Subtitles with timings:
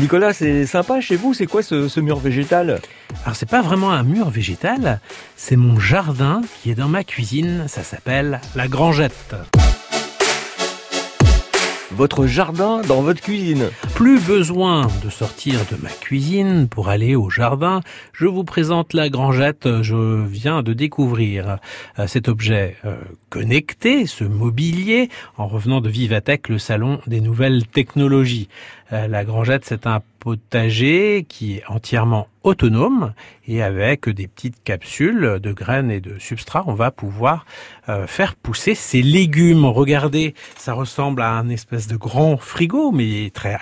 [0.00, 2.80] Nicolas, c'est sympa chez vous, c'est quoi ce, ce mur végétal?
[3.24, 4.98] Alors c'est pas vraiment un mur végétal,
[5.36, 9.34] c'est mon jardin qui est dans ma cuisine, ça s'appelle la grangette.
[11.92, 13.68] Votre jardin dans votre cuisine?
[14.00, 17.82] Plus besoin de sortir de ma cuisine pour aller au jardin.
[18.14, 19.68] Je vous présente la grangette.
[19.82, 21.58] Je viens de découvrir
[21.98, 22.96] euh, cet objet euh,
[23.28, 28.48] connecté, ce mobilier, en revenant de Vivatech, le salon des nouvelles technologies.
[28.90, 33.12] Euh, la grangette, c'est un potager qui est entièrement autonome
[33.46, 37.46] et avec des petites capsules de graines et de substrats, on va pouvoir
[38.06, 39.64] faire pousser ces légumes.
[39.64, 43.54] Regardez, ça ressemble à un espèce de grand frigo, mais très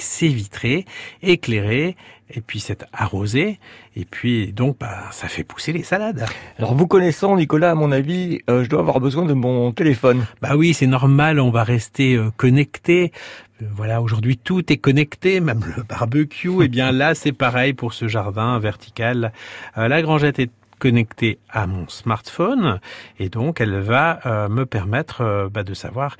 [0.00, 0.84] c'est vitré,
[1.22, 1.96] éclairé,
[2.30, 3.58] et puis c'est arrosé,
[3.96, 6.26] et puis donc bah, ça fait pousser les salades.
[6.58, 10.26] Alors vous connaissant Nicolas, à mon avis, euh, je dois avoir besoin de mon téléphone.
[10.42, 13.12] Bah oui, c'est normal, on va rester euh, connecté.
[13.62, 16.62] Euh, Voilà, aujourd'hui tout est connecté, même le barbecue.
[16.62, 19.32] Et bien là, c'est pareil pour ce jardin vertical.
[19.74, 22.80] La grangette est connectée à mon smartphone
[23.18, 26.16] et donc elle va euh, me permettre euh, bah, de savoir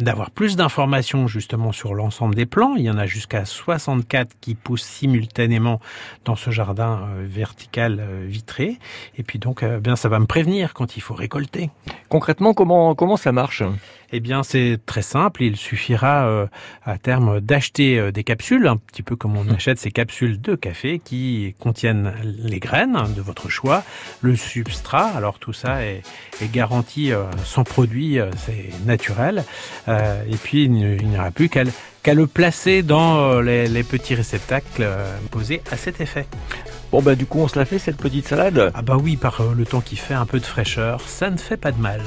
[0.00, 2.74] d'avoir plus d'informations justement sur l'ensemble des plants.
[2.76, 5.80] Il y en a jusqu'à 64 qui poussent simultanément
[6.24, 8.78] dans ce jardin euh, vertical vitré
[9.16, 11.70] et puis donc bien ça va me prévenir quand il faut récolter.
[12.08, 13.62] Concrètement, comment comment ça marche?
[14.10, 15.42] Eh bien, c'est très simple.
[15.42, 16.48] Il suffira
[16.82, 20.98] à terme d'acheter des capsules, un petit peu comme on achète ces capsules de café
[20.98, 23.84] qui contiennent les graines de votre choix,
[24.20, 25.06] le substrat.
[25.16, 26.02] Alors tout ça est,
[26.42, 29.44] est garanti euh, sans produit, euh, c'est naturel.
[29.88, 33.82] Euh, et puis il n'y aura plus qu'à le- qu'à le placer dans les, les
[33.82, 34.86] petits réceptacles
[35.30, 36.26] posés à cet effet.
[36.90, 38.70] Bon bah du coup, on se la fait cette petite salade?
[38.74, 41.58] Ah bah oui, par le temps qui fait un peu de fraîcheur, ça ne fait
[41.58, 42.00] pas de mal.